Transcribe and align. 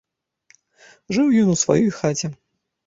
Жыў 1.19 1.27
ён 1.43 1.47
у 1.55 1.59
сваёй 1.67 1.87
хаце. 2.01 2.27